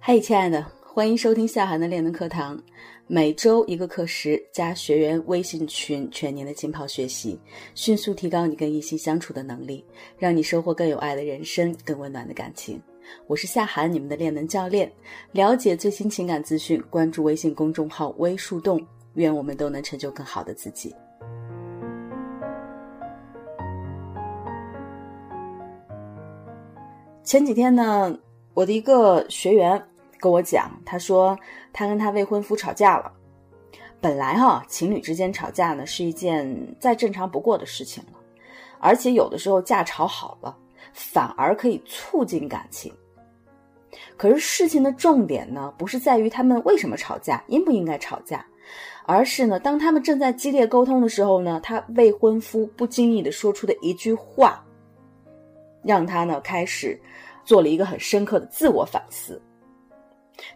[0.00, 2.58] 嗨，亲爱的，欢迎收听夏涵的练能课堂，
[3.06, 7.38] 每周一个课时加学员微信群，全年的浸泡学习，
[7.74, 9.84] 迅速提高你跟异性相处的能力，
[10.16, 12.80] 让你收获更有爱的人生，更温暖的感情。
[13.26, 14.90] 我是夏涵，你们的练能教练。
[15.32, 18.80] 了解最新情感资讯，关注微信公众号“微树洞”，
[19.14, 20.94] 愿我们都能成就更好的自己。
[27.24, 28.18] 前几天呢，
[28.58, 29.80] 我的一个学员
[30.18, 31.38] 跟我讲，他说
[31.72, 33.12] 他跟他未婚夫吵架了。
[34.00, 38.18] 本来哈，情侣之间吵架呢是一件再正常不过的事情了，
[38.80, 40.56] 而且有的时候架吵好了，
[40.92, 42.92] 反而可以促进感情。
[44.16, 48.44] 可是事情的重点呢，不是在于他们为什么吵架，应不应该吵架，
[49.06, 54.64] 而是呢，当他们正在激烈沟通的时候呢，他未婚夫不经意的说出的一句话。
[55.84, 57.00] 让他呢开始
[57.48, 59.40] 做了一个很深刻的自我反思。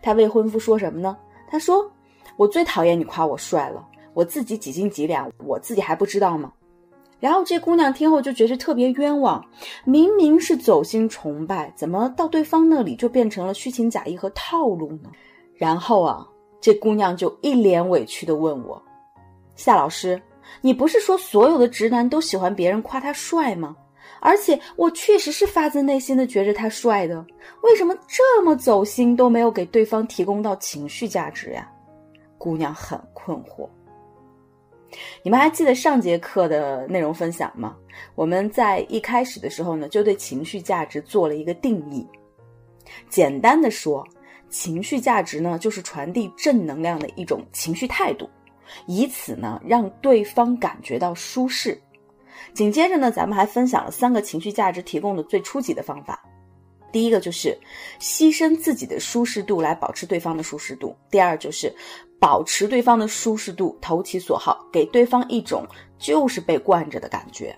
[0.03, 1.17] 他未婚夫说什么呢？
[1.51, 1.91] 他说
[2.37, 6.53] ：“我最讨厌你夸我帅了，我自己几斤几两，我自己还不知道吗？”
[7.19, 9.43] 然后这姑娘听后就觉得特别冤枉，
[9.87, 15.11] 明明是走心崇拜，怎么到对方那里就变成了虚情假意和套路呢？
[15.55, 16.29] 然后啊，
[16.61, 18.83] 这姑娘就一脸委屈的问我
[19.57, 20.21] ：“夏老师，
[20.61, 23.75] 你不是说所有的直男都喜欢别人夸他帅吗？”
[24.25, 27.27] 而且我确实是发自内心的觉着他帅的，
[27.63, 31.69] 为什么这么走心都没有给对方提供到情绪价值呀？
[32.39, 33.69] 姑娘很困惑。
[35.23, 37.77] 你们还记得上节课的内容分享吗？
[38.15, 42.07] 我们在一开始的时候呢，就对情绪价值做了一个定义。
[43.09, 44.07] 简单的说，
[44.51, 48.29] 情绪价值呢，就是传递正能量的一种情绪态度，
[48.87, 51.81] 以此呢，让对方感觉到舒适。
[52.55, 56.23] 紧接着呢，咱们还分享了三个情绪价值提供的最初级的方法。
[56.91, 57.59] 第一个就是
[57.99, 61.75] 牺牲自己的舒适度来保持对方的舒适度；第二就是
[62.21, 65.67] 保持对方的舒适度，投其所好，给对方一种
[65.99, 67.51] 就是被惯着的感觉；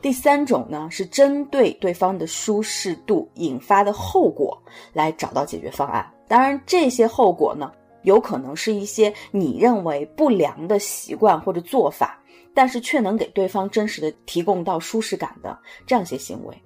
[0.00, 4.56] 第三种呢是针对对方的舒适度引发的后果
[4.92, 6.08] 来找到解决方案。
[6.28, 7.72] 当然，这些后果呢，
[8.02, 12.19] 有可能是一些你认为不良的习惯或者做法。
[12.54, 16.62] 但是却能给对方真实的提供到舒适感的这样一些行为，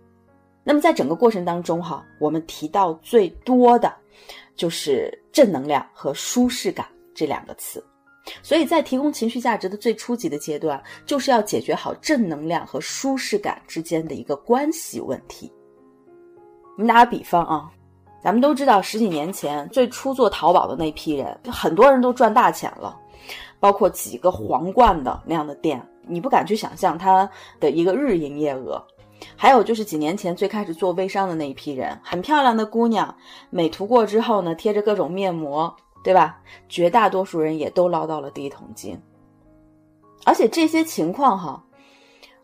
[0.63, 3.95] 那么在整个过程当中哈，我们提到最多的，
[4.57, 7.85] 就是正能量和舒适感这两个词。
[8.43, 15.53] 所以在提供情绪价值的最初级的阶段，就是要解决好正能量和舒适感之间的一个关系问题。
[16.77, 17.71] 我们打个比方啊，
[18.23, 22.99] 咱们都知道十几年前最初做淘宝的那批人，很多人都赚大钱了。
[23.61, 27.29] 包括几个皇冠的那样的店，你不敢去想象它
[27.61, 28.83] 的一个日营业额。
[29.37, 33.15] 还有就是几年前最开始做微商的那一批人，很漂亮的姑娘，
[33.49, 36.41] 美图过之后呢，贴着各种面膜，对吧？
[36.69, 39.01] 绝大多数人也都捞到了第一桶金。
[40.25, 41.65] 而且这些情况哈，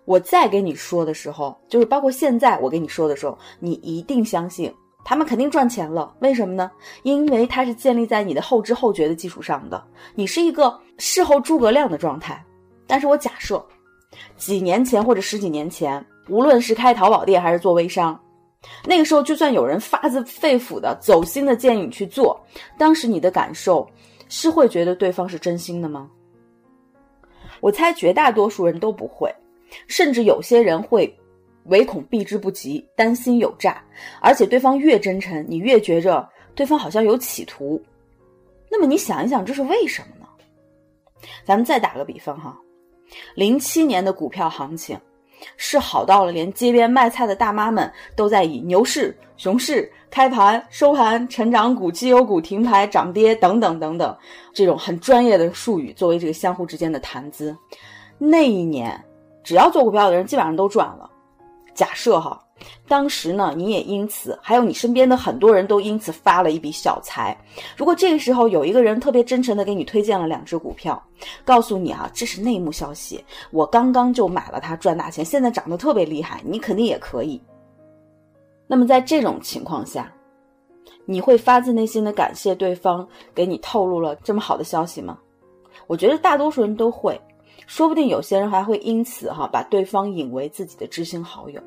[0.05, 4.73] 我再给你说的时候，就是包括现在我给你说的时候，你一定相信。
[5.05, 6.71] 他们肯定赚钱了，为什么呢？
[7.03, 9.83] 因为它是建立在你的后知后觉的基础上的，
[10.15, 12.45] 你是一个事后诸葛亮的状态。
[12.87, 13.65] 但是我假设，
[14.37, 18.21] 几年前或者十几年前，无论是开淘宝店还是做微商，
[18.85, 22.41] 那个时候就算有人发自肺腑的、走心的建议你去做，
[22.79, 23.89] 当时你的感受
[24.29, 26.09] 是会觉得对方是真心的吗？
[27.61, 29.35] 我猜绝大多数人都不会，
[29.87, 31.17] 甚至有些人会。
[31.65, 33.83] 唯恐避之不及，担心有诈，
[34.21, 37.81] 而且对方越真诚，你越觉着对方好像有企图。
[38.71, 40.27] 那么你想一想，这是为什么呢？
[41.45, 42.57] 咱们再打个比方哈，
[43.35, 44.99] 零七年的股票行情
[45.57, 54.17] 是好到了连街边卖菜的大妈们都在以牛市、熊市、开盘、收盘、成长股、绩优股、停牌、涨跌等等等等
[54.53, 57.57] 这种很专业的术语作为这个相互之间的谈资。
[58.17, 59.03] 那一年，
[59.43, 61.11] 只要做股票的人基本上都赚了。
[61.81, 62.39] 假设哈，
[62.87, 67.35] 当时呢，你也因此，还有你身边的很多人都因此发了一笔小财。
[67.75, 71.03] 如果这个时候有一个人特别真诚的给你推荐了两只股票，
[71.43, 77.41] 告诉你啊，这是内幕消息，我刚刚就买了它赚大钱，现在涨得特别厉害，你肯定也可以。
[78.67, 80.13] 那么在这种情况下，
[81.07, 85.19] 你会发自内心的感谢对方给你透露了这么好的消息吗？
[85.87, 87.19] 我觉得大多数人都会。
[87.71, 91.63] 说不定有些人还会因此哈把对方引为自己的知心好友。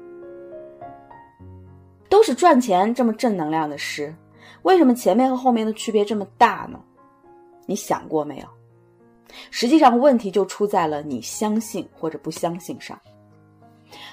[2.10, 4.14] 都是赚钱这么正能量的事，
[4.64, 6.78] 为什么前面和后面的区别这么大呢？
[7.66, 8.46] 你想过没有？
[9.50, 13.00] 实际上问题就出在了你相信或者不相信上。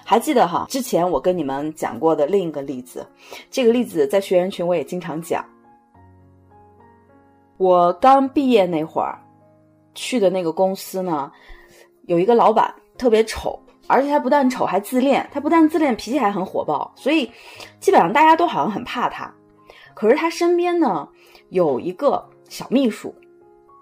[0.05, 3.05] 还记得哈，之前我跟你们讲过的另一个例子，
[3.51, 5.45] 这个例子在学员群我也经常讲。
[7.57, 9.19] 我刚毕业那会儿
[9.93, 11.31] 去的那个公司呢，
[12.06, 17.31] 有一个老板特别丑，而且他不但丑还自恋，他不但自恋，脾气还很火爆，所以
[17.79, 19.32] 基本上大家都好像很怕他。
[19.94, 21.08] 可是他身边呢
[21.50, 23.14] 有一个小秘书，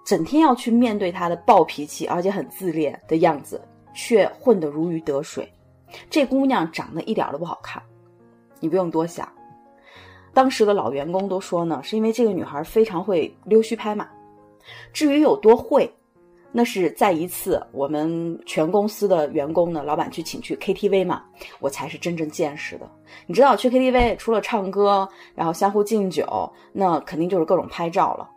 [0.05, 3.61] 整天要去面对他的暴脾气，而且很自恋的样子，
[3.95, 5.51] 却混得如鱼得水。
[6.11, 7.83] 这姑娘长得一点都不好看，
[8.61, 9.27] 你不用多想。
[10.35, 14.07] 当时的老员工都说呢，是因为这个女孩非常会溜须拍马。
[14.93, 15.91] 至于有多会，
[16.51, 21.23] 那是在一次我们全公司的员工呢，老板去请去 KTV 嘛，
[21.61, 22.91] 我才是真正见识的。
[23.27, 28.29] 你知道，去 KTV 除了唱歌，然后相互敬酒，那肯定就是各种拍照了。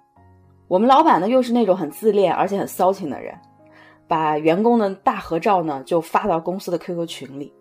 [0.67, 3.33] 我们老板呢，又是那种很自恋而且很骚情的人。
[4.07, 7.53] 把员工的大合照呢，就发到公司的 QQ 群里。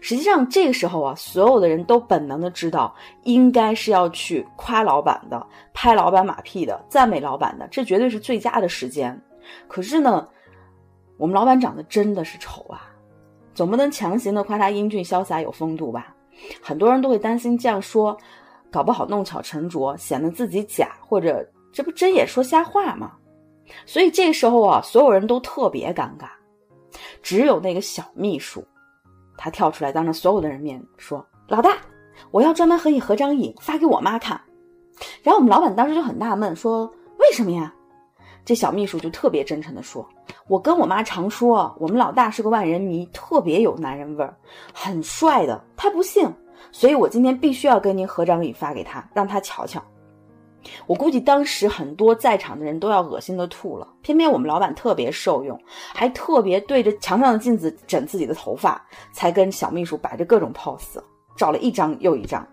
[0.00, 2.94] 实际上，这个时候啊，所有的人都本能的知道，
[3.24, 9.20] 应该是要去夸老板的、拍老板马屁的、赞美老板的，这绝对是最佳的时间。
[9.68, 10.28] 可是呢，
[11.16, 12.90] 我们老板长得真的是丑啊，
[13.54, 16.14] 总不能强行的夸他英俊潇洒有风度吧？
[16.62, 18.16] 很多人都会担心这样说，
[18.70, 23.12] 搞不好弄巧成拙，显得自己假，或者这不睁眼说瞎话吗？
[23.86, 26.28] 所以这时候啊，所有人都特别尴尬，
[27.22, 28.64] 只有那个小秘书，
[29.36, 31.76] 他跳出来当着所有的人面说：“老大，
[32.30, 34.40] 我要专门和你合张影，发给我妈看。”
[35.22, 36.86] 然后我们老板当时就很纳闷，说
[37.18, 37.72] ：“为什么呀？”
[38.44, 40.06] 这小秘书就特别真诚地说
[40.48, 44.34] ：“我跟我妈常说，我们老大是个万人迷，特别有男人味儿，
[44.72, 45.62] 很帅的。
[45.76, 46.28] 他不信，
[46.72, 49.82] 所以我今天必须要跟您合张影发给他，让他瞧瞧。”
[50.86, 55.58] 我估计当时很多在场的人都要恶心的吐了，偏偏我们老板特别受用，
[55.94, 61.00] 还特别对着墙上的镜子整自己的头发，才跟小秘书摆着各种 pose，
[61.34, 62.46] 照了一张又一张。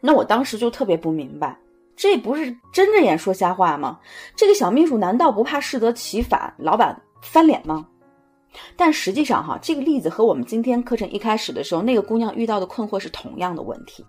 [0.00, 1.58] 那我当时就特别不明白，
[1.96, 3.98] 这不是睁着眼说瞎话吗？
[4.36, 7.88] 这个小秘书难道不怕适得其反，老板翻脸吗？
[8.76, 14.04] 但实际上哈，这个例子和我们今天课程一开始的时候那个姑娘遇到的困惑是同样的问题。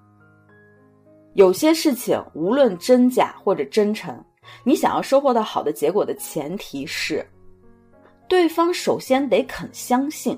[1.33, 4.17] 有些事情无论真假或者真诚，
[4.63, 7.25] 你想要收获到好的结果的前提是，
[8.27, 10.37] 对方首先得肯相信。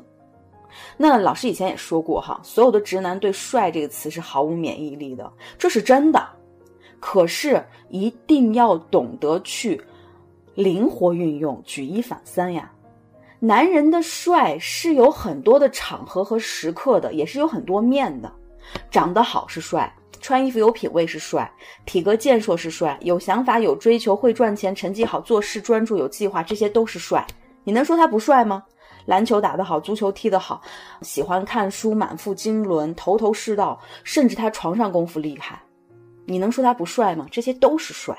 [0.98, 6.39] 那老师以前也说过哈，所有的直男对“帅”这个词是毫无免疫力的，这是真的。
[7.00, 9.82] 可是一定要懂得去
[10.56, 12.72] 灵活运用，举一反三呀。
[13.40, 18.32] 男人的帅是有很多的场合和时刻的，也是有很多面的。
[18.92, 19.94] 长得好是帅。
[20.22, 21.50] 穿衣服有品位是帅，
[21.86, 27.26] 体格健硕是帅，有想法有追求会赚钱，成绩好做事专注有计划，这些都是帅。
[27.64, 28.62] 你能说他不帅吗？
[29.06, 30.62] 篮球打得好，足球踢得好，
[31.02, 35.62] 喜欢看书，满腹经纶，头头是道，甚至他床上功夫厉害，
[36.30, 37.26] 你能说他不帅吗？
[37.30, 38.18] 这些都是帅。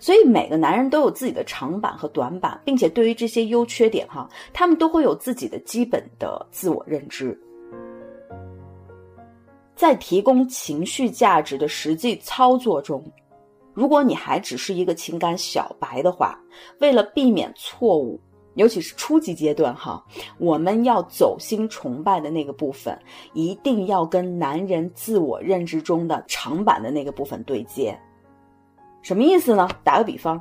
[0.00, 7.38] 所以每个男人都有自己的长板和短板，并且对于这些优缺点哈，他们都会有自己的基本的自我认知。
[9.74, 13.04] 在提供情绪价值的实际操作中，
[13.72, 16.36] 如果你还只是一个情感小白的话，
[16.80, 18.20] 为了避免错误，
[18.58, 20.04] 尤其是初级阶段哈，
[20.36, 22.98] 我们要走心崇拜的那个部分，
[23.32, 27.96] 一定要跟男人自我认知中的长板的那个部分对接。
[29.00, 29.68] 什么意思呢？
[29.84, 30.40] 打个比方。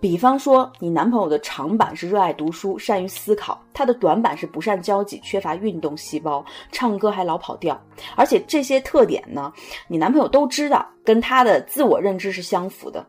[0.00, 7.78] 比方说，你男朋友的长板是热爱读书、善于思考，他的短板是不善交际、缺乏运动细胞、唱歌还老跑调。
[8.16, 9.52] 而且这些特点呢，
[9.88, 13.04] 你男朋友都知道，跟他的自我认知是相符的。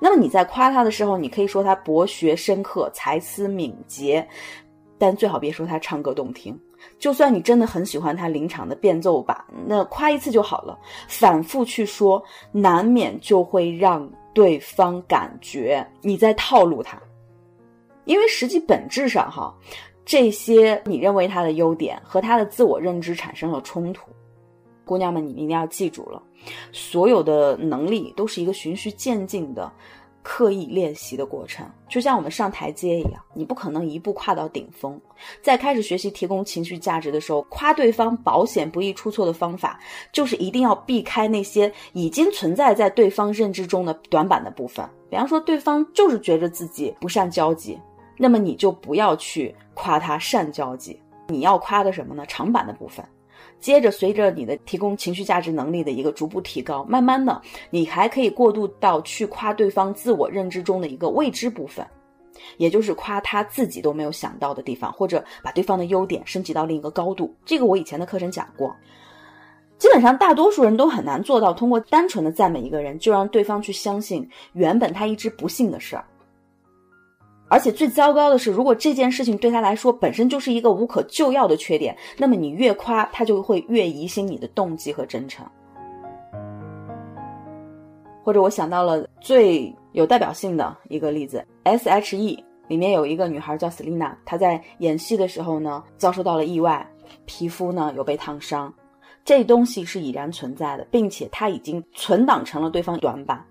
[0.00, 4.26] 那么你在夸他的时候，你可以说他博学深刻、才思敏捷，
[4.98, 6.58] 但最好别说他唱歌动听。
[6.98, 12.22] 就算你真的很喜欢他临场的变奏吧，那夸一次就好了，反复去说，
[12.52, 14.10] 难免就会让。
[14.32, 16.96] 对方感觉你在套路他，
[18.04, 19.52] 因为实际本质上哈，
[20.04, 24.08] 这些你认为他的优点和他的自我认知产生了冲突。
[24.90, 26.20] 姑娘们，你们一定要记住了，
[26.72, 29.70] 所有的能力都是一个循序渐进的。
[30.22, 35.00] 刻意练习的过程，就像我们上台阶一样，你不可能一步跨到顶峰。
[35.40, 39.80] 在开始学习提供情绪价值的时候，夸对方保险不易出错的方法，
[40.12, 44.86] 就是一定要避开那些已经存在在对方认知中的短板的部分。
[45.08, 47.78] 比方说，对方就是觉得自己不善交际，
[48.18, 52.26] 那么你就不要去夸他善交际，你要夸的什么呢？
[52.26, 53.02] 长板的部分。
[53.60, 57.40] 接着，随着你的提供情绪价值能力的一个逐步提高，慢慢的，
[57.70, 61.86] 你还可以过渡到去夸对方自我认知中的一个未知部分，
[62.56, 67.34] 也就是夸他自己都没有想到的地方，或者把对方的优点升级到另一个高度。
[67.44, 68.74] 这个我以前的课程讲过。
[69.78, 76.04] 基本上大多数人都很难做到通过单纯的赞美一个人，就让对方去相信原本他一直不信的事儿。
[77.50, 85.44] 而且最糟糕的是，如果这件事情对他来说本身就是一个无可救药的缺点，那么你越夸他，就会越疑心你的动机和真诚。
[88.22, 96.88] 或者我想到了最有代表性的一个例子，S.H.E 里面有一个女孩叫 Selina，她在演戏的时候呢遭受到了意外，
[97.24, 98.72] 皮肤呢有被烫伤，
[99.24, 103.44] 这东西是已然存在的，并且它已经存档成了对方短板。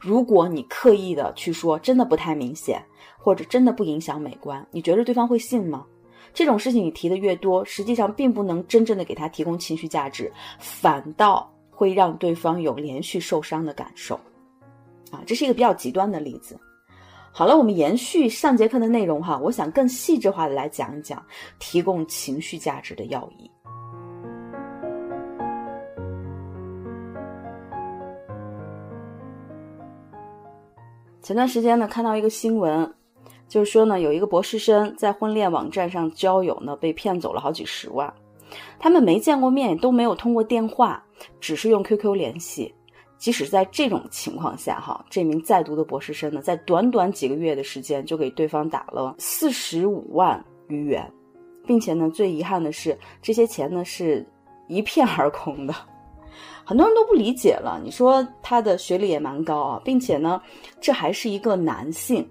[0.00, 2.82] 如果你刻意的去说真的不太明显，
[3.18, 5.86] 或者真的不影响美观，你觉得对方会信吗？
[6.34, 11.48] 这种事情你提的越多，实际上并不能真正的给他提供情绪价值，反倒。
[11.74, 14.14] 会让对方有连续受伤的感受，
[15.10, 16.56] 啊，这是一个比较极端的例子。
[17.32, 21.20] 好了，我们延续上节课的内容哈，我想更细致化的来讲一讲
[21.58, 23.50] 提供情绪价值的要义。
[31.22, 32.92] 前段时间呢，看到一个新闻，
[33.46, 38.12] 就是说呢，有一个博士生在婚恋网站上交友呢，被骗走了好几十万。
[38.76, 41.00] 他们没见过面，都没有通过电话，
[41.40, 42.74] 只是用 QQ 联系。
[43.18, 51.08] 即使在这种情况下，哈，这名在读的博士生呢，在短短几个月的时间就给对方打了四十五万余元，
[51.64, 54.26] 并且呢，最遗憾的是，这些钱呢是
[54.66, 55.74] 一片而空的。
[56.64, 57.80] 很多人都不理解了。
[57.82, 60.40] 你说他的学历也蛮高啊，并且呢，
[60.80, 62.28] 这还是一个男性。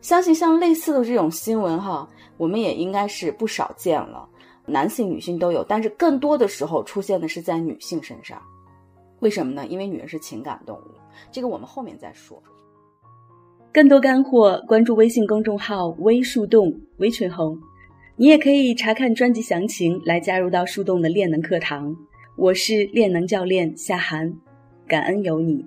[0.00, 4.28] 相信像类似的这种新闻，哈，我们也应该是不少见了。
[4.64, 8.40] 男性、女性都有，但是更多的时候出现的是在女性身上，
[9.20, 9.66] 为什么呢？
[9.66, 10.82] 因为女人是情感动物，
[11.32, 12.40] 这个我们后面再说。
[13.72, 17.58] 更多干货，关注微信公众号“微树洞”微群红，
[18.16, 21.94] 你也可以查看专辑详情来加入到树洞的练能课堂。
[22.40, 24.36] 我是练能教练夏涵，
[24.86, 25.66] 感恩有你。